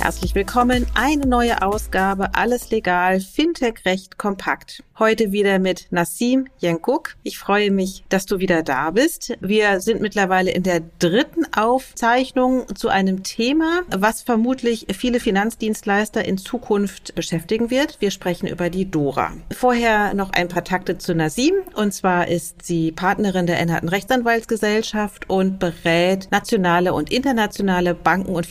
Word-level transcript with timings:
Herzlich 0.00 0.34
willkommen, 0.34 0.86
eine 0.94 1.26
neue 1.26 1.62
Ausgabe, 1.62 2.34
alles 2.34 2.70
legal, 2.70 3.20
Fintech 3.20 3.84
Recht 3.86 4.18
kompakt. 4.18 4.82
Heute 4.96 5.32
wieder 5.32 5.58
mit 5.58 5.88
Nassim 5.90 6.46
Jenkuk. 6.58 7.16
Ich 7.24 7.38
freue 7.38 7.72
mich, 7.72 8.04
dass 8.10 8.26
du 8.26 8.38
wieder 8.38 8.62
da 8.62 8.92
bist. 8.92 9.36
Wir 9.40 9.80
sind 9.80 10.00
mittlerweile 10.00 10.52
in 10.52 10.62
der 10.62 10.82
dritten 11.00 11.46
Aufzeichnung 11.52 12.66
zu 12.76 12.90
einem 12.90 13.24
Thema, 13.24 13.80
was 13.90 14.22
vermutlich 14.22 14.86
viele 14.96 15.18
Finanzdienstleister 15.18 16.24
in 16.24 16.38
Zukunft 16.38 17.14
beschäftigen 17.16 17.70
wird. 17.70 18.00
Wir 18.00 18.12
sprechen 18.12 18.46
über 18.46 18.70
die 18.70 18.88
Dora. 18.88 19.32
Vorher 19.52 20.14
noch 20.14 20.32
ein 20.32 20.46
paar 20.46 20.62
Takte 20.62 20.96
zu 20.96 21.14
Nassim. 21.14 21.54
Und 21.74 21.92
zwar 21.92 22.28
ist 22.28 22.64
sie 22.64 22.92
Partnerin 22.92 23.46
der 23.46 23.58
Enharten 23.58 23.88
Rechtsanwaltsgesellschaft 23.88 25.28
und 25.28 25.58
berät 25.58 26.28
nationale 26.30 26.94
und 26.94 27.10
internationale 27.10 27.94
Banken 27.94 28.36
und 28.36 28.46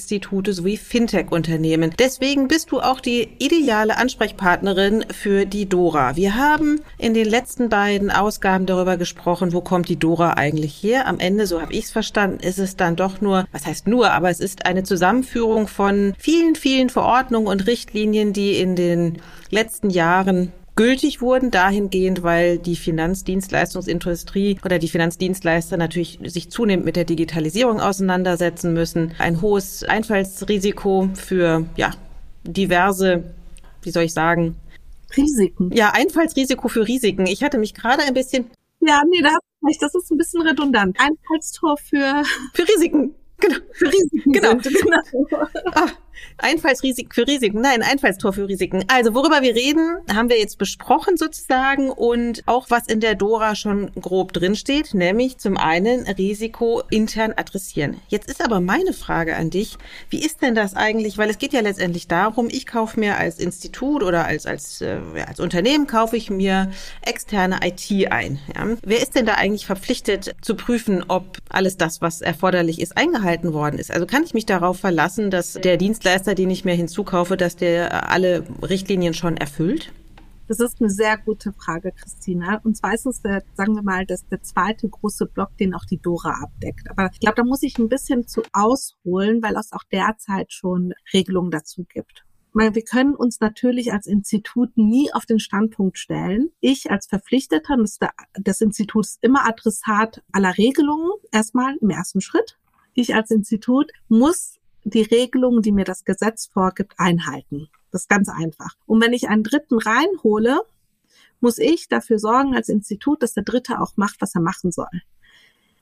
Finanzdienstleistungsinstitute 0.00 0.52
sowie 0.52 0.76
Fintech-Unternehmen. 0.76 1.92
Deswegen 1.98 2.48
bist 2.48 2.70
du 2.72 2.80
auch 2.80 3.00
die 3.00 3.28
ideale 3.38 3.96
Ansprechpartnerin 3.96 5.04
für 5.12 5.46
die 5.46 5.68
Dora. 5.68 6.16
Wir 6.16 6.36
haben 6.36 6.80
in 6.98 7.14
den 7.14 7.28
letzten 7.28 7.68
beiden 7.68 8.10
Ausgaben 8.10 8.66
darüber 8.66 8.96
gesprochen, 8.96 9.52
wo 9.52 9.60
kommt 9.60 9.88
die 9.88 9.98
Dora 9.98 10.34
eigentlich 10.34 10.82
her. 10.82 11.06
Am 11.06 11.18
Ende, 11.18 11.46
so 11.46 11.60
habe 11.60 11.72
ich 11.72 11.84
es 11.84 11.90
verstanden, 11.90 12.40
ist 12.40 12.58
es 12.58 12.76
dann 12.76 12.96
doch 12.96 13.20
nur, 13.20 13.46
was 13.52 13.66
heißt 13.66 13.86
nur, 13.86 14.10
aber 14.12 14.30
es 14.30 14.40
ist 14.40 14.66
eine 14.66 14.82
Zusammenführung 14.82 15.68
von 15.68 16.14
vielen, 16.18 16.56
vielen 16.56 16.90
Verordnungen 16.90 17.48
und 17.48 17.66
Richtlinien, 17.66 18.32
die 18.32 18.58
in 18.58 18.76
den 18.76 19.18
letzten 19.50 19.90
Jahren 19.90 20.52
gültig 20.80 21.20
wurden, 21.20 21.50
dahingehend, 21.50 22.22
weil 22.22 22.56
die 22.56 22.74
Finanzdienstleistungsindustrie 22.74 24.56
oder 24.64 24.78
die 24.78 24.88
Finanzdienstleister 24.88 25.76
natürlich 25.76 26.18
sich 26.24 26.50
zunehmend 26.50 26.86
mit 26.86 26.96
der 26.96 27.04
Digitalisierung 27.04 27.80
auseinandersetzen 27.80 28.72
müssen. 28.72 29.12
Ein 29.18 29.42
hohes 29.42 29.84
Einfallsrisiko 29.84 31.10
für 31.12 31.66
ja, 31.76 31.90
diverse, 32.44 33.24
wie 33.82 33.90
soll 33.90 34.04
ich 34.04 34.14
sagen, 34.14 34.56
Risiken. 35.14 35.70
Ja, 35.70 35.90
Einfallsrisiko 35.92 36.68
für 36.68 36.88
Risiken. 36.88 37.26
Ich 37.26 37.42
hatte 37.42 37.58
mich 37.58 37.74
gerade 37.74 38.02
ein 38.04 38.14
bisschen. 38.14 38.46
Ja, 38.80 39.02
nee, 39.06 39.20
da 39.20 39.28
hast 39.28 39.42
du 39.60 39.66
recht. 39.66 39.82
Das 39.82 39.94
ist 39.94 40.10
ein 40.10 40.16
bisschen 40.16 40.40
redundant. 40.40 40.96
Einfallstor 40.98 41.76
für. 41.76 42.22
Für 42.54 42.66
Risiken. 42.66 43.14
Genau. 43.36 43.56
Für 43.72 43.86
Risiken. 43.86 44.32
Genau. 44.32 44.58
Sind, 44.60 44.76
genau. 44.82 45.46
Ah, 45.72 45.88
Einfallsrisiken 46.42 47.12
für 47.12 47.26
Risiken. 47.26 47.60
Nein, 47.60 47.82
Einfallstor 47.82 48.32
für 48.32 48.48
Risiken. 48.48 48.84
Also 48.88 49.14
worüber 49.14 49.42
wir 49.42 49.54
reden, 49.54 49.98
haben 50.12 50.28
wir 50.28 50.38
jetzt 50.38 50.58
besprochen 50.58 51.16
sozusagen 51.16 51.90
und 51.90 52.42
auch 52.46 52.70
was 52.70 52.86
in 52.86 53.00
der 53.00 53.14
Dora 53.14 53.54
schon 53.54 53.90
grob 54.00 54.32
drinsteht, 54.32 54.94
nämlich 54.94 55.38
zum 55.38 55.56
einen 55.56 56.06
Risiko 56.06 56.82
intern 56.90 57.34
adressieren. 57.36 58.00
Jetzt 58.08 58.28
ist 58.28 58.44
aber 58.44 58.60
meine 58.60 58.92
Frage 58.92 59.36
an 59.36 59.50
dich, 59.50 59.76
wie 60.08 60.24
ist 60.24 60.42
denn 60.42 60.54
das 60.54 60.74
eigentlich, 60.74 61.18
weil 61.18 61.30
es 61.30 61.38
geht 61.38 61.52
ja 61.52 61.60
letztendlich 61.60 62.08
darum, 62.08 62.48
ich 62.50 62.66
kaufe 62.66 62.98
mir 62.98 63.18
als 63.18 63.38
Institut 63.38 64.02
oder 64.02 64.26
als, 64.26 64.46
als, 64.46 64.80
äh, 64.80 64.98
als 65.26 65.40
Unternehmen 65.40 65.86
kaufe 65.86 66.16
ich 66.16 66.30
mir 66.30 66.70
externe 67.02 67.60
IT 67.62 68.10
ein. 68.10 68.38
Ja? 68.54 68.76
Wer 68.82 69.02
ist 69.02 69.14
denn 69.14 69.26
da 69.26 69.34
eigentlich 69.34 69.66
verpflichtet 69.66 70.34
zu 70.40 70.54
prüfen, 70.54 71.04
ob 71.08 71.38
alles 71.48 71.76
das, 71.76 72.00
was 72.00 72.20
erforderlich 72.20 72.80
ist, 72.80 72.96
eingehalten 72.96 73.52
worden 73.52 73.78
ist? 73.78 73.90
Also 73.90 74.06
kann 74.06 74.24
ich 74.24 74.34
mich 74.34 74.46
darauf 74.46 74.78
verlassen, 74.78 75.30
dass 75.30 75.54
der 75.54 75.76
Dienstleister 75.76 76.09
Dienstleister, 76.10 76.34
den 76.34 76.50
ich 76.50 76.64
mir 76.64 76.74
hinzukaufe, 76.74 77.36
dass 77.36 77.54
der 77.54 78.10
alle 78.10 78.44
Richtlinien 78.62 79.14
schon 79.14 79.36
erfüllt? 79.36 79.92
Das 80.48 80.58
ist 80.58 80.80
eine 80.80 80.90
sehr 80.90 81.16
gute 81.16 81.52
Frage, 81.52 81.92
Christina. 81.92 82.60
Und 82.64 82.76
zwar 82.76 82.94
ist 82.94 83.06
es, 83.06 83.22
der, 83.22 83.44
sagen 83.54 83.76
wir 83.76 83.82
mal, 83.82 84.04
das 84.06 84.26
der 84.26 84.42
zweite 84.42 84.88
große 84.88 85.26
Block, 85.26 85.56
den 85.58 85.72
auch 85.72 85.84
die 85.84 85.98
Dora 85.98 86.42
abdeckt. 86.42 86.90
Aber 86.90 87.10
ich 87.12 87.20
glaube, 87.20 87.36
da 87.36 87.44
muss 87.44 87.62
ich 87.62 87.78
ein 87.78 87.88
bisschen 87.88 88.26
zu 88.26 88.42
ausholen, 88.52 89.40
weil 89.40 89.54
es 89.54 89.70
auch 89.70 89.84
derzeit 89.92 90.52
schon 90.52 90.92
Regelungen 91.12 91.52
dazu 91.52 91.84
gibt. 91.88 92.24
Wir 92.52 92.82
können 92.82 93.14
uns 93.14 93.38
natürlich 93.38 93.92
als 93.92 94.08
Institut 94.08 94.76
nie 94.76 95.12
auf 95.12 95.24
den 95.24 95.38
Standpunkt 95.38 95.96
stellen. 95.96 96.50
Ich 96.58 96.90
als 96.90 97.06
Verpflichteter 97.06 97.76
des 98.36 98.60
Instituts 98.60 99.18
immer 99.20 99.46
Adressat 99.46 100.24
aller 100.32 100.58
Regelungen, 100.58 101.12
erstmal 101.30 101.76
im 101.80 101.90
ersten 101.90 102.20
Schritt. 102.20 102.58
Ich 102.94 103.14
als 103.14 103.30
Institut 103.30 103.92
muss 104.08 104.59
die 104.84 105.02
Regelungen, 105.02 105.62
die 105.62 105.72
mir 105.72 105.84
das 105.84 106.04
Gesetz 106.04 106.46
vorgibt, 106.46 106.94
einhalten. 106.98 107.68
Das 107.90 108.02
ist 108.02 108.08
ganz 108.08 108.28
einfach. 108.28 108.76
Und 108.86 109.02
wenn 109.02 109.12
ich 109.12 109.28
einen 109.28 109.44
Dritten 109.44 109.78
reinhole, 109.78 110.60
muss 111.40 111.58
ich 111.58 111.88
dafür 111.88 112.18
sorgen 112.18 112.54
als 112.54 112.68
Institut, 112.68 113.22
dass 113.22 113.34
der 113.34 113.44
Dritte 113.44 113.80
auch 113.80 113.96
macht, 113.96 114.20
was 114.20 114.34
er 114.34 114.42
machen 114.42 114.70
soll. 114.70 114.88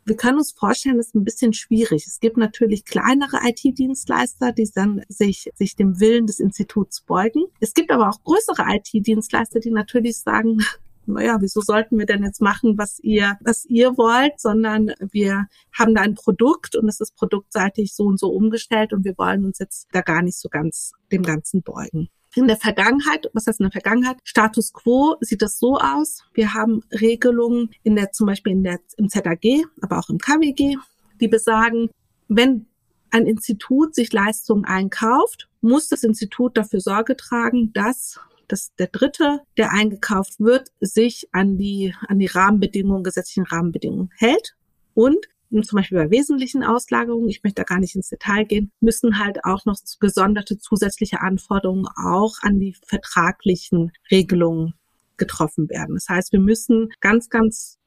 Wir 0.04 0.16
können 0.16 0.38
uns 0.38 0.53
vorstellen, 0.53 0.97
das 0.97 1.08
ist 1.08 1.16
ein 1.16 1.25
bisschen 1.25 1.53
schwierig. 1.53 2.06
Es 2.06 2.19
gibt 2.19 2.38
natürlich 2.38 2.87
kleinere 2.87 3.41
IT-Dienstleister, 3.44 4.53
die 4.53 4.70
dann 4.75 5.03
sich, 5.08 5.50
sich 5.54 5.76
dem 5.76 6.00
Willen 6.00 6.26
des 6.26 6.41
Instituts 6.41 7.03
beugen. 7.03 7.44
Es 7.60 7.75
gibt 7.75 7.91
aber 7.91 8.08
auch 8.08 8.22
größere 8.25 8.64
IT-Dienstleister, 8.69 9.60
die 9.60 9.70
natürlich 9.70 10.19
sagen, 10.19 10.64
naja, 11.08 11.38
wieso 11.41 11.60
sollten 11.60 11.98
wir 11.98 12.06
denn 12.06 12.22
jetzt 12.22 12.41
machen, 12.41 12.78
was 12.78 12.98
ihr, 13.00 13.36
was 13.41 13.64
ihr 13.64 13.96
wollt, 13.96 14.38
sondern 14.38 14.92
wir 15.10 15.46
haben 15.76 15.94
da 15.94 16.02
ein 16.02 16.14
Produkt 16.14 16.76
und 16.76 16.88
es 16.88 17.00
ist 17.00 17.16
produktseitig 17.16 17.94
so 17.94 18.04
und 18.04 18.19
so 18.20 18.28
umgestellt 18.28 18.92
und 18.92 19.04
wir 19.04 19.16
wollen 19.19 19.44
uns 19.44 19.58
jetzt 19.58 19.88
da 19.92 20.00
gar 20.00 20.22
nicht 20.22 20.38
so 20.38 20.48
ganz 20.48 20.92
dem 21.10 21.22
Ganzen 21.22 21.62
beugen. 21.62 22.08
In 22.34 22.46
der 22.46 22.56
Vergangenheit, 22.56 23.30
was 23.32 23.46
heißt 23.46 23.60
in 23.60 23.64
der 23.64 23.72
Vergangenheit? 23.72 24.19
Status 24.22 24.72
quo 24.72 25.16
sieht 25.20 25.42
das 25.42 25.58
so 25.58 25.78
aus. 25.78 26.24
Wir 26.34 26.54
haben 26.54 26.82
Regelungen 26.92 27.70
in 27.82 27.96
der, 27.96 28.12
zum 28.12 28.26
Beispiel 28.26 28.52
in 28.52 28.62
der, 28.62 28.78
im 28.96 29.08
ZAG, 29.08 29.64
aber 29.80 29.98
auch 29.98 30.10
im 30.10 30.19
KWG, 30.19 30.76
die 31.20 31.28
besagen, 31.28 31.90
wenn 32.28 32.66
ein 33.10 33.26
Institut 33.26 33.94
sich 33.94 34.12
Leistungen 34.12 34.66
einkauft, 34.66 35.48
muss 35.62 35.88
das 35.88 36.04
Institut 36.04 36.56
dafür 36.56 36.80
Sorge 36.80 37.16
tragen, 37.16 37.72
dass 37.72 38.20
dass 38.48 38.75
der 38.76 38.88
Dritte, 38.88 39.41
der 39.56 39.72
eingekauft 39.72 40.41
wird, 40.41 40.69
sich 40.81 41.28
an 41.32 41.56
die, 41.59 41.94
an 42.06 42.19
die 42.19 42.26
Rahmenbedingungen, 42.26 43.04
gesetzlichen 43.04 43.44
Rahmenbedingungen 43.44 44.10
hält 44.16 44.56
und 44.94 45.28
zum 45.50 45.76
Beispiel 45.76 45.98
bei 45.98 46.10
wesentlichen 46.10 46.62
Auslagerungen, 46.62 47.28
ich 47.28 47.42
möchte 47.42 47.62
da 47.62 47.64
gar 47.64 47.78
nicht 47.78 47.97
ins 47.97 48.10
Detail 48.10 48.44
gehen, 48.44 48.70
müssen 48.81 49.19
halt 49.19 49.44
auch 49.44 49.64
noch 49.64 49.78
gesonderte 49.98 50.58
zusätzliche 50.58 51.20
Anforderungen 51.20 51.87
auch 51.97 52.34
an 52.42 52.58
die 52.60 52.76
vertraglichen 52.87 53.92
Regelungen 54.10 54.75
getroffen 55.16 55.69
werden. 55.70 55.94
Das 55.94 56.08
heißt, 56.08 56.32
wir 56.32 56.41
müssen 56.41 56.91
ganz, 57.00 57.31
ganz 57.31 57.78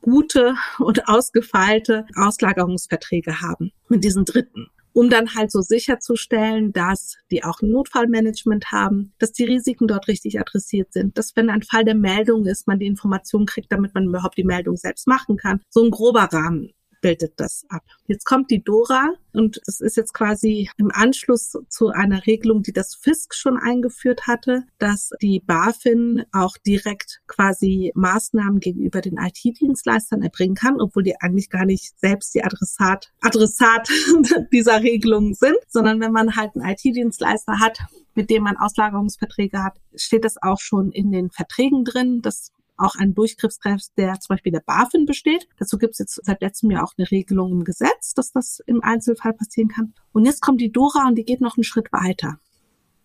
gute 0.00 0.54
und 0.78 1.08
ausgefeilte 1.08 2.06
Auslagerungsverträge 2.16 3.40
haben 3.40 3.72
mit 3.88 4.02
diesen 4.02 4.24
Dritten 4.24 4.68
um 4.94 5.10
dann 5.10 5.34
halt 5.34 5.50
so 5.50 5.60
sicherzustellen, 5.60 6.72
dass 6.72 7.16
die 7.30 7.44
auch 7.44 7.60
ein 7.60 7.70
Notfallmanagement 7.70 8.72
haben, 8.72 9.12
dass 9.18 9.32
die 9.32 9.44
Risiken 9.44 9.88
dort 9.88 10.08
richtig 10.08 10.40
adressiert 10.40 10.92
sind, 10.92 11.18
dass 11.18 11.36
wenn 11.36 11.50
ein 11.50 11.62
Fall 11.62 11.84
der 11.84 11.96
Meldung 11.96 12.46
ist, 12.46 12.66
man 12.66 12.78
die 12.78 12.86
Information 12.86 13.44
kriegt, 13.44 13.70
damit 13.72 13.92
man 13.94 14.04
überhaupt 14.04 14.38
die 14.38 14.44
Meldung 14.44 14.76
selbst 14.76 15.06
machen 15.06 15.36
kann. 15.36 15.60
So 15.68 15.84
ein 15.84 15.90
grober 15.90 16.28
Rahmen 16.32 16.70
bildet 17.04 17.34
das 17.36 17.66
ab. 17.68 17.82
Jetzt 18.06 18.24
kommt 18.24 18.50
die 18.50 18.64
Dora 18.64 19.12
und 19.34 19.60
es 19.66 19.82
ist 19.82 19.98
jetzt 19.98 20.14
quasi 20.14 20.70
im 20.78 20.90
Anschluss 20.90 21.52
zu 21.68 21.88
einer 21.88 22.26
Regelung, 22.26 22.62
die 22.62 22.72
das 22.72 22.94
FISK 22.94 23.34
schon 23.34 23.58
eingeführt 23.58 24.26
hatte, 24.26 24.64
dass 24.78 25.10
die 25.20 25.40
BaFin 25.40 26.24
auch 26.32 26.56
direkt 26.66 27.20
quasi 27.26 27.92
Maßnahmen 27.94 28.58
gegenüber 28.58 29.02
den 29.02 29.18
IT-Dienstleistern 29.18 30.22
erbringen 30.22 30.54
kann, 30.54 30.80
obwohl 30.80 31.02
die 31.02 31.20
eigentlich 31.20 31.50
gar 31.50 31.66
nicht 31.66 31.92
selbst 32.00 32.34
die 32.34 32.42
Adressat, 32.42 33.12
Adressat 33.20 33.86
dieser 34.52 34.82
Regelung 34.82 35.34
sind, 35.34 35.58
sondern 35.68 36.00
wenn 36.00 36.12
man 36.12 36.36
halt 36.36 36.52
einen 36.56 36.70
IT-Dienstleister 36.70 37.60
hat, 37.60 37.80
mit 38.14 38.30
dem 38.30 38.44
man 38.44 38.56
Auslagerungsverträge 38.56 39.62
hat, 39.62 39.76
steht 39.94 40.24
das 40.24 40.40
auch 40.40 40.58
schon 40.58 40.90
in 40.90 41.12
den 41.12 41.30
Verträgen 41.30 41.84
drin. 41.84 42.22
Das 42.22 42.50
auch 42.76 42.96
ein 42.96 43.14
Durchgriffskreis, 43.14 43.92
der 43.96 44.18
zum 44.20 44.34
Beispiel 44.34 44.52
der 44.52 44.62
BaFin 44.66 45.06
besteht. 45.06 45.48
Dazu 45.58 45.78
gibt 45.78 45.92
es 45.92 45.98
jetzt 45.98 46.20
seit 46.24 46.40
letztem 46.40 46.70
Jahr 46.70 46.84
auch 46.84 46.92
eine 46.96 47.10
Regelung 47.10 47.52
im 47.52 47.64
Gesetz, 47.64 48.14
dass 48.14 48.32
das 48.32 48.60
im 48.66 48.82
Einzelfall 48.82 49.32
passieren 49.32 49.68
kann. 49.68 49.94
Und 50.12 50.24
jetzt 50.24 50.42
kommt 50.42 50.60
die 50.60 50.72
Dora 50.72 51.06
und 51.08 51.16
die 51.16 51.24
geht 51.24 51.40
noch 51.40 51.56
einen 51.56 51.64
Schritt 51.64 51.92
weiter. 51.92 52.38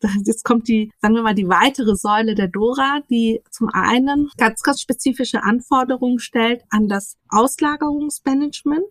Jetzt 0.26 0.46
kommt 0.46 0.70
die, 0.70 0.92
sagen 1.02 1.16
wir 1.16 1.24
mal, 1.24 1.36
die 1.36 1.50
weitere 1.50 1.96
Säule 1.96 2.36
der 2.36 2.48
Dora, 2.48 3.02
die 3.10 3.42
zum 3.52 3.68
einen 3.68 4.30
ganz, 4.38 4.62
ganz 4.64 4.82
spezifische 4.82 5.44
Anforderungen 5.44 6.20
stellt 6.20 6.64
an 6.70 6.88
das 6.88 7.18
Auslagerungsmanagement. 7.28 8.86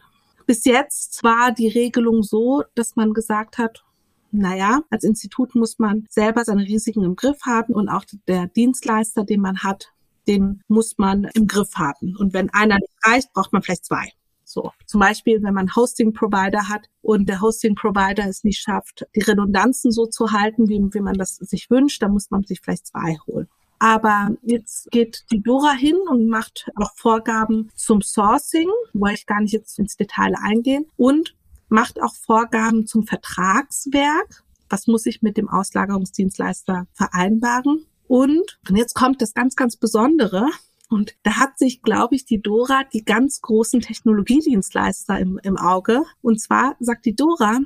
Bis 0.47 0.65
jetzt 0.65 1.23
war 1.25 1.53
die 1.53 1.69
Regelung 1.69 2.23
so, 2.23 2.63
dass 2.75 2.97
man 2.97 3.13
gesagt 3.13 3.59
hat, 3.59 3.85
naja, 4.31 4.83
als 4.91 5.05
Institut 5.05 5.55
muss 5.55 5.79
man 5.79 6.07
selber 6.11 6.45
seine 6.45 6.63
Risiken 6.63 7.05
im 7.05 7.17
Griff 7.17 7.41
haben 7.47 7.75
und 7.75 7.89
auch 7.89 8.05
der 8.27 8.47
Dienstleister, 8.47 9.25
den 9.25 9.41
man 9.41 9.59
hat, 9.59 9.93
den 10.29 10.63
muss 10.69 10.99
man 10.99 11.25
im 11.35 11.47
Griff 11.47 11.75
haben. 11.75 12.17
Und 12.17 12.35
wenn 12.35 12.51
einer 12.51 12.77
nicht 12.77 12.95
reicht, 13.05 13.33
braucht 13.33 13.53
man 13.53 13.63
vielleicht 13.63 13.87
zwei. 13.87 14.13
So, 14.45 14.73
zum 14.87 15.01
Beispiel, 15.01 15.43
wenn 15.43 15.53
man 15.53 15.75
Hosting-Provider 15.75 16.69
hat 16.69 16.89
und 17.03 17.29
der 17.29 17.41
Hosting-Provider 17.41 18.27
es 18.27 18.45
nicht 18.45 18.61
schafft, 18.61 19.05
die 19.15 19.21
Redundanzen 19.21 19.93
so 19.93 20.07
zu 20.07 20.33
halten, 20.33 20.69
wie, 20.69 20.81
wie 20.93 21.01
man 21.01 21.15
das 21.15 21.37
sich 21.37 21.69
wünscht, 21.69 22.03
dann 22.03 22.13
muss 22.13 22.31
man 22.31 22.45
sich 22.45 22.61
vielleicht 22.63 22.87
zwei 22.87 23.19
holen. 23.27 23.49
Aber 23.79 24.31
jetzt 24.43 24.91
geht 24.91 25.25
die 25.31 25.43
Dora 25.43 25.73
hin 25.73 25.97
und 26.09 26.29
macht 26.29 26.67
auch 26.77 26.93
Vorgaben 26.97 27.71
zum 27.75 28.01
Sourcing, 28.01 28.71
wo 28.93 29.07
ich 29.07 29.27
gar 29.27 29.41
nicht 29.41 29.53
jetzt 29.53 29.79
ins 29.79 29.97
Detail 29.97 30.35
eingehen, 30.43 30.87
und 30.97 31.37
macht 31.69 32.03
auch 32.03 32.15
Vorgaben 32.15 32.87
zum 32.87 33.07
Vertragswerk. 33.07 34.43
Was 34.71 34.87
muss 34.87 35.07
ich 35.07 35.23
mit 35.23 35.37
dem 35.37 35.49
Auslagerungsdienstleister 35.49 36.87
vereinbaren? 36.93 37.87
Und, 38.08 38.58
und 38.69 38.76
jetzt 38.76 38.94
kommt 38.94 39.22
das 39.22 39.34
ganz, 39.34 39.55
ganz 39.55 39.76
Besondere. 39.76 40.49
Und 40.88 41.14
da 41.22 41.37
hat 41.37 41.58
sich, 41.58 41.82
glaube 41.82 42.16
ich, 42.16 42.25
die 42.25 42.40
Dora 42.40 42.82
die 42.93 43.05
ganz 43.05 43.40
großen 43.43 43.81
Technologiedienstleister 43.81 45.19
im, 45.19 45.38
im 45.43 45.56
Auge. 45.56 46.02
Und 46.22 46.40
zwar 46.40 46.76
sagt 46.81 47.05
die 47.05 47.14
Dora, 47.14 47.60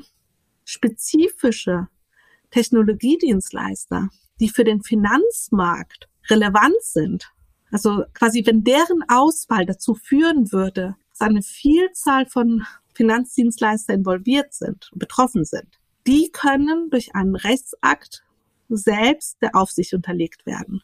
spezifische 0.64 1.88
Technologiedienstleister, 2.50 4.08
die 4.40 4.48
für 4.48 4.64
den 4.64 4.82
Finanzmarkt 4.82 6.08
relevant 6.28 6.80
sind, 6.80 7.32
also 7.72 8.04
quasi 8.12 8.44
wenn 8.44 8.62
deren 8.62 9.02
Auswahl 9.08 9.64
dazu 9.64 9.94
führen 9.94 10.52
würde, 10.52 10.94
dass 11.10 11.20
eine 11.26 11.42
Vielzahl 11.42 12.26
von 12.26 12.64
Finanzdienstleister 12.94 13.94
involviert 13.94 14.52
sind, 14.52 14.90
betroffen 14.94 15.44
sind, 15.44 15.80
die 16.06 16.30
können 16.30 16.90
durch 16.90 17.14
einen 17.14 17.34
Rechtsakt 17.34 18.24
selbst 18.76 19.36
der 19.40 19.54
Aufsicht 19.54 19.94
unterlegt 19.94 20.46
werden. 20.46 20.82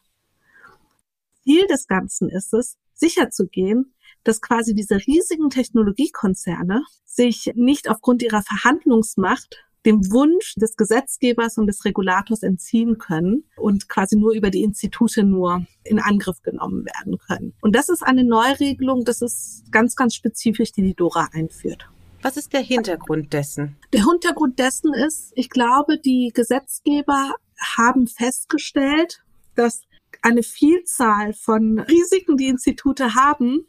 Ziel 1.43 1.67
des 1.67 1.87
Ganzen 1.87 2.29
ist 2.29 2.53
es, 2.53 2.77
sicherzugehen, 2.95 3.95
dass 4.25 4.41
quasi 4.41 4.75
diese 4.75 4.97
riesigen 4.97 5.51
Technologiekonzerne 5.51 6.83
sich 7.05 7.53
nicht 7.55 7.89
aufgrund 7.89 8.23
ihrer 8.23 8.43
Verhandlungsmacht 8.43 9.65
dem 9.87 10.11
Wunsch 10.11 10.55
des 10.57 10.77
Gesetzgebers 10.77 11.57
und 11.57 11.67
des 11.67 11.85
Regulators 11.85 12.43
entziehen 12.43 12.99
können 12.99 13.45
und 13.57 13.89
quasi 13.89 14.17
nur 14.17 14.33
über 14.33 14.51
die 14.51 14.63
Institute 14.63 15.23
nur 15.23 15.65
in 15.85 16.01
Angriff 16.01 16.43
genommen 16.43 16.85
werden 16.85 17.19
können. 17.19 17.55
Und 17.63 17.75
das 17.75 17.89
ist 17.89 18.03
eine 18.03 18.25
Neuregelung, 18.25 19.05
das 19.05 19.23
ist 19.23 19.65
ganz, 19.71 19.97
ganz 19.97 20.15
spezifisch, 20.15 20.73
die 20.73 20.83
die 20.83 20.95
DORA 20.95 21.29
einführt. 21.33 21.89
Was 22.21 22.37
ist 22.37 22.53
der 22.53 22.61
Hintergrund 22.61 23.33
dessen? 23.33 23.77
Der 23.93 24.05
Hintergrund 24.05 24.59
dessen 24.59 24.93
ist, 24.93 25.33
ich 25.37 25.49
glaube, 25.49 25.99
die 25.99 26.33
Gesetzgeber 26.35 27.35
haben 27.61 28.07
festgestellt, 28.07 29.23
dass 29.55 29.83
eine 30.23 30.43
Vielzahl 30.43 31.33
von 31.35 31.79
Risiken, 31.79 32.37
die 32.37 32.49
Institute 32.49 33.15
haben, 33.15 33.67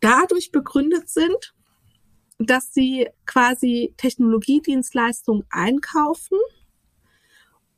dadurch 0.00 0.52
begründet 0.52 1.08
sind, 1.08 1.54
dass 2.38 2.72
sie 2.72 3.08
quasi 3.26 3.94
Technologiedienstleistungen 3.96 5.44
einkaufen 5.50 6.38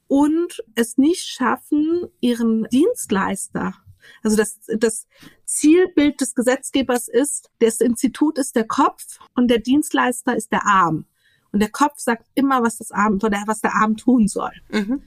und 0.08 0.62
es 0.75 0.98
nicht 0.98 1.26
schaffen, 1.26 2.08
ihren 2.20 2.64
Dienstleister 2.64 3.75
also 4.22 4.37
das, 4.37 4.58
das 4.66 5.06
Zielbild 5.44 6.20
des 6.20 6.34
Gesetzgebers 6.34 7.08
ist, 7.08 7.50
das 7.60 7.81
Institut 7.81 8.38
ist 8.38 8.56
der 8.56 8.66
Kopf 8.66 9.19
und 9.34 9.48
der 9.48 9.58
Dienstleister 9.58 10.37
ist 10.37 10.52
der 10.52 10.66
Arm. 10.66 11.06
Und 11.52 11.61
der 11.61 11.70
Kopf 11.70 11.99
sagt 11.99 12.26
immer, 12.35 12.62
was 12.62 12.79
das 12.79 12.93
Arm, 12.93 13.20
was 13.20 13.61
der 13.61 13.75
Arm 13.75 13.97
tun 13.97 14.29
soll. 14.29 14.52
Mhm. 14.70 15.02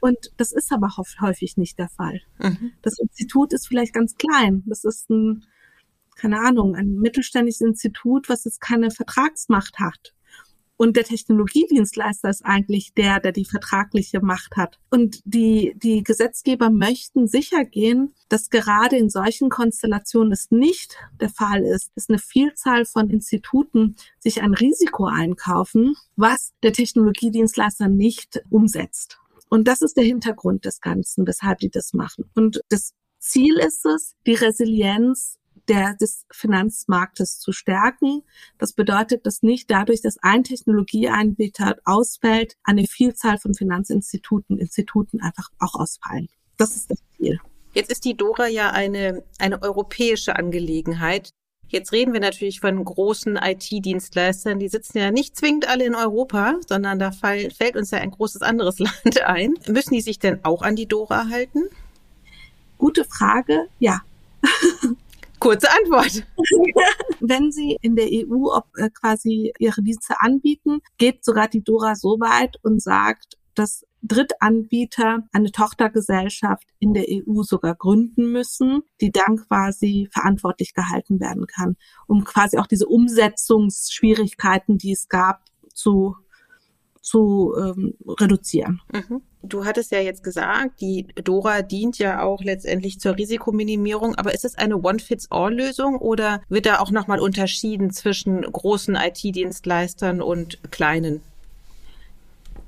Und 0.00 0.32
das 0.36 0.52
ist 0.52 0.72
aber 0.72 0.90
häufig 1.20 1.56
nicht 1.56 1.78
der 1.78 1.88
Fall. 1.88 2.20
Mhm. 2.38 2.72
Das 2.82 2.98
Institut 2.98 3.52
ist 3.52 3.66
vielleicht 3.66 3.94
ganz 3.94 4.16
klein. 4.16 4.62
Das 4.66 4.84
ist 4.84 5.08
ein, 5.10 5.44
keine 6.16 6.40
Ahnung, 6.40 6.74
ein 6.74 6.96
mittelständisches 6.96 7.62
Institut, 7.62 8.28
was 8.28 8.44
jetzt 8.44 8.60
keine 8.60 8.90
Vertragsmacht 8.90 9.78
hat. 9.78 10.14
Und 10.76 10.96
der 10.96 11.04
Technologiedienstleister 11.04 12.30
ist 12.30 12.44
eigentlich 12.44 12.94
der, 12.94 13.20
der 13.20 13.32
die 13.32 13.44
vertragliche 13.44 14.20
Macht 14.20 14.56
hat. 14.56 14.78
Und 14.90 15.20
die, 15.24 15.74
die 15.76 16.02
Gesetzgeber 16.02 16.70
möchten 16.70 17.28
sicher 17.28 17.64
gehen, 17.64 18.14
dass 18.28 18.50
gerade 18.50 18.96
in 18.96 19.08
solchen 19.08 19.50
Konstellationen 19.50 20.32
es 20.32 20.50
nicht 20.50 20.96
der 21.20 21.30
Fall 21.30 21.62
ist, 21.62 21.92
dass 21.94 22.08
eine 22.08 22.18
Vielzahl 22.18 22.84
von 22.86 23.08
Instituten 23.08 23.96
sich 24.18 24.42
ein 24.42 24.54
Risiko 24.54 25.06
einkaufen, 25.06 25.94
was 26.16 26.52
der 26.62 26.72
Technologiedienstleister 26.72 27.88
nicht 27.88 28.42
umsetzt. 28.50 29.18
Und 29.48 29.68
das 29.68 29.82
ist 29.82 29.96
der 29.96 30.04
Hintergrund 30.04 30.64
des 30.64 30.80
Ganzen, 30.80 31.26
weshalb 31.26 31.58
die 31.58 31.70
das 31.70 31.92
machen. 31.92 32.28
Und 32.34 32.60
das 32.68 32.92
Ziel 33.20 33.56
ist 33.58 33.86
es, 33.86 34.14
die 34.26 34.34
Resilienz 34.34 35.38
der, 35.68 35.94
des 35.94 36.26
Finanzmarktes 36.30 37.38
zu 37.38 37.52
stärken. 37.52 38.22
Das 38.58 38.72
bedeutet, 38.72 39.26
dass 39.26 39.42
nicht 39.42 39.70
dadurch, 39.70 40.02
dass 40.02 40.18
ein 40.22 40.44
Technologieanbieter 40.44 41.76
ausfällt, 41.84 42.56
eine 42.62 42.86
Vielzahl 42.86 43.38
von 43.38 43.54
Finanzinstituten, 43.54 44.58
Instituten 44.58 45.20
einfach 45.20 45.50
auch 45.58 45.74
ausfallen. 45.74 46.28
Das 46.56 46.76
ist 46.76 46.90
das 46.90 46.98
Ziel. 47.16 47.40
Jetzt 47.72 47.90
ist 47.90 48.04
die 48.04 48.16
Dora 48.16 48.46
ja 48.46 48.70
eine, 48.70 49.24
eine 49.38 49.60
europäische 49.62 50.36
Angelegenheit. 50.36 51.30
Jetzt 51.68 51.92
reden 51.92 52.12
wir 52.12 52.20
natürlich 52.20 52.60
von 52.60 52.84
großen 52.84 53.36
IT-Dienstleistern. 53.36 54.60
Die 54.60 54.68
sitzen 54.68 54.98
ja 54.98 55.10
nicht 55.10 55.36
zwingend 55.36 55.68
alle 55.68 55.84
in 55.84 55.96
Europa, 55.96 56.54
sondern 56.68 57.00
da 57.00 57.10
fall, 57.10 57.50
fällt 57.50 57.76
uns 57.76 57.90
ja 57.90 57.98
ein 57.98 58.12
großes 58.12 58.42
anderes 58.42 58.78
Land 59.04 59.22
ein. 59.22 59.54
Müssen 59.66 59.94
die 59.94 60.00
sich 60.00 60.20
denn 60.20 60.44
auch 60.44 60.62
an 60.62 60.76
die 60.76 60.86
Dora 60.86 61.28
halten? 61.30 61.64
Gute 62.78 63.04
Frage. 63.04 63.66
Ja. 63.78 64.02
Kurze 65.44 65.68
Antwort. 65.70 66.26
Wenn 67.20 67.52
Sie 67.52 67.76
in 67.82 67.96
der 67.96 68.06
EU 68.06 68.50
ob, 68.50 68.64
äh, 68.78 68.88
quasi 68.88 69.52
Ihre 69.58 69.82
Dienste 69.82 70.14
anbieten, 70.20 70.80
geht 70.96 71.22
sogar 71.22 71.48
die 71.48 71.62
Dora 71.62 71.96
so 71.96 72.18
weit 72.18 72.56
und 72.62 72.82
sagt, 72.82 73.36
dass 73.54 73.84
Drittanbieter 74.00 75.18
eine 75.32 75.52
Tochtergesellschaft 75.52 76.66
in 76.78 76.94
der 76.94 77.04
EU 77.10 77.42
sogar 77.42 77.74
gründen 77.74 78.32
müssen, 78.32 78.84
die 79.02 79.12
dann 79.12 79.36
quasi 79.36 80.08
verantwortlich 80.10 80.72
gehalten 80.72 81.20
werden 81.20 81.46
kann, 81.46 81.76
um 82.06 82.24
quasi 82.24 82.56
auch 82.56 82.66
diese 82.66 82.86
Umsetzungsschwierigkeiten, 82.86 84.78
die 84.78 84.92
es 84.92 85.10
gab, 85.10 85.42
zu 85.74 86.16
zu 87.04 87.54
ähm, 87.58 87.94
reduzieren. 88.08 88.80
Mhm. 88.92 89.20
Du 89.42 89.66
hattest 89.66 89.92
ja 89.92 90.00
jetzt 90.00 90.24
gesagt, 90.24 90.80
die 90.80 91.06
Dora 91.22 91.60
dient 91.60 91.98
ja 91.98 92.22
auch 92.22 92.42
letztendlich 92.42 92.98
zur 92.98 93.16
Risikominimierung, 93.16 94.14
aber 94.14 94.32
ist 94.32 94.46
es 94.46 94.56
eine 94.56 94.78
One-Fits-All-Lösung 94.78 95.98
oder 95.98 96.40
wird 96.48 96.64
da 96.64 96.80
auch 96.80 96.90
nochmal 96.90 97.20
unterschieden 97.20 97.90
zwischen 97.90 98.40
großen 98.40 98.96
IT-Dienstleistern 98.96 100.22
und 100.22 100.72
kleinen? 100.72 101.20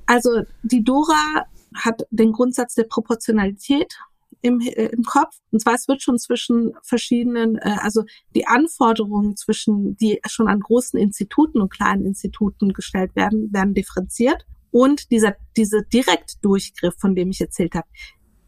Also 0.05 0.43
die 0.61 0.83
Dora 0.83 1.45
hat 1.73 2.05
den 2.11 2.31
Grundsatz 2.31 2.75
der 2.75 2.83
Proportionalität 2.83 3.97
im, 4.41 4.59
äh, 4.61 4.87
im 4.87 5.03
Kopf. 5.03 5.37
Und 5.51 5.61
zwar, 5.61 5.75
es 5.75 5.87
wird 5.87 6.01
schon 6.01 6.17
zwischen 6.17 6.73
verschiedenen, 6.83 7.57
äh, 7.57 7.77
also 7.81 8.03
die 8.35 8.47
Anforderungen 8.47 9.35
zwischen, 9.35 9.95
die 9.97 10.19
schon 10.27 10.47
an 10.47 10.59
großen 10.59 10.99
Instituten 10.99 11.61
und 11.61 11.69
kleinen 11.69 12.05
Instituten 12.05 12.73
gestellt 12.73 13.15
werden, 13.15 13.51
werden 13.53 13.73
differenziert. 13.73 14.45
Und 14.71 15.11
dieser, 15.11 15.35
diese 15.55 15.83
Direktdurchgriff, 15.83 16.95
von 16.97 17.15
dem 17.15 17.29
ich 17.29 17.41
erzählt 17.41 17.75
habe, 17.75 17.87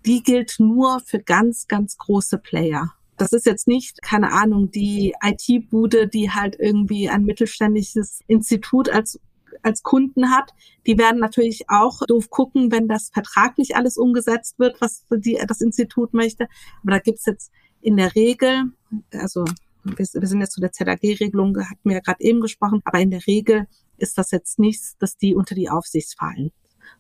die 0.06 0.24
gilt 0.24 0.56
nur 0.60 1.02
für 1.02 1.20
ganz, 1.20 1.68
ganz 1.68 1.98
große 1.98 2.38
Player. 2.38 2.94
Das 3.18 3.34
ist 3.34 3.46
jetzt 3.46 3.68
nicht, 3.68 4.02
keine 4.02 4.32
Ahnung, 4.32 4.72
die 4.72 5.14
IT-Bude, 5.22 6.08
die 6.08 6.32
halt 6.32 6.56
irgendwie 6.58 7.10
ein 7.10 7.26
mittelständisches 7.26 8.22
Institut 8.28 8.90
als 8.90 9.20
als 9.64 9.84
Kunden 9.84 10.32
hat, 10.32 10.54
die 10.86 10.98
werden 10.98 11.20
natürlich 11.20 11.70
auch 11.70 12.00
doof 12.08 12.30
gucken, 12.30 12.72
wenn 12.72 12.88
das 12.88 13.10
vertraglich 13.10 13.76
alles 13.76 13.98
umgesetzt 13.98 14.60
wird, 14.60 14.80
was 14.82 15.06
die, 15.10 15.40
das 15.48 15.62
Institut 15.62 16.14
möchte. 16.14 16.48
Aber 16.82 16.92
da 16.92 17.00
gibt's 17.00 17.26
jetzt 17.26 17.52
in 17.82 17.98
der 17.98 18.16
Regel, 18.16 18.72
also 19.14 19.46
wir, 19.84 19.98
wir 19.98 20.28
sind 20.28 20.42
jetzt 20.42 20.54
zu 20.54 20.62
der 20.62 20.72
ZAG-Regelung, 20.72 21.58
hatten 21.58 21.90
wir 21.90 21.94
ja 21.94 22.00
gerade 22.00 22.24
eben 22.24 22.42
gesprochen, 22.42 22.82
aber 22.86 23.00
in 23.00 23.12
der 23.12 23.26
Regel 23.28 23.68
ist 23.98 24.18
das 24.18 24.32
jetzt 24.32 24.60
nichts, 24.60 24.98
dass 24.98 25.18
die 25.18 25.36
unter 25.36 25.56
die 25.56 25.70
Aufsicht 25.70 26.18
fallen, 26.18 26.52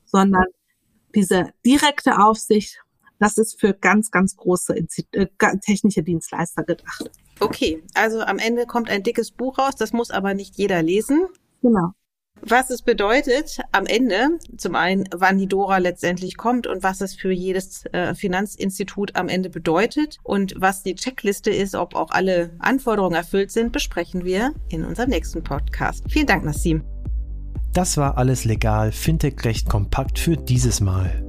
sondern 0.05 0.45
diese 1.15 1.51
direkte 1.65 2.19
Aufsicht, 2.19 2.81
das 3.19 3.37
ist 3.37 3.59
für 3.59 3.73
ganz, 3.73 4.11
ganz 4.11 4.35
große 4.37 4.75
äh, 5.11 5.27
technische 5.61 6.03
Dienstleister 6.03 6.63
gedacht. 6.63 7.11
Okay, 7.39 7.83
also 7.93 8.21
am 8.21 8.37
Ende 8.37 8.65
kommt 8.65 8.89
ein 8.89 9.03
dickes 9.03 9.31
Buch 9.31 9.57
raus, 9.57 9.75
das 9.77 9.93
muss 9.93 10.11
aber 10.11 10.33
nicht 10.33 10.55
jeder 10.57 10.81
lesen. 10.81 11.27
Genau. 11.61 11.93
Was 12.41 12.69
es 12.69 12.81
bedeutet 12.81 13.59
am 13.71 13.85
Ende, 13.85 14.39
zum 14.57 14.75
einen, 14.75 15.05
wann 15.13 15.37
die 15.37 15.47
Dora 15.47 15.77
letztendlich 15.77 16.37
kommt 16.37 16.67
und 16.67 16.83
was 16.83 17.01
es 17.01 17.13
für 17.13 17.31
jedes 17.31 17.85
äh, 17.87 18.15
Finanzinstitut 18.15 19.15
am 19.15 19.27
Ende 19.27 19.49
bedeutet 19.49 20.17
und 20.23 20.53
was 20.57 20.83
die 20.83 20.95
Checkliste 20.95 21.49
ist, 21.49 21.75
ob 21.75 21.95
auch 21.95 22.11
alle 22.11 22.51
Anforderungen 22.59 23.15
erfüllt 23.15 23.51
sind, 23.51 23.71
besprechen 23.71 24.23
wir 24.23 24.53
in 24.69 24.85
unserem 24.85 25.09
nächsten 25.09 25.43
Podcast. 25.43 26.03
Vielen 26.09 26.27
Dank, 26.27 26.45
Nassim. 26.45 26.83
Das 27.73 27.97
war 27.97 28.17
alles 28.17 28.45
legal, 28.45 28.91
Fintech 28.91 29.43
recht 29.43 29.69
kompakt 29.69 30.17
für 30.17 30.35
dieses 30.35 30.81
Mal. 30.81 31.28